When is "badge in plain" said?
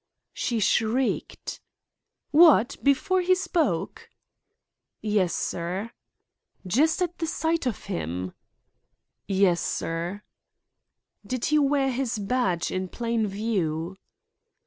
12.17-13.27